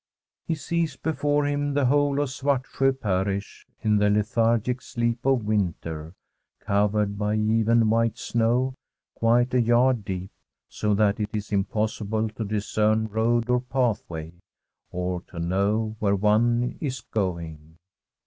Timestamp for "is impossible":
11.35-12.29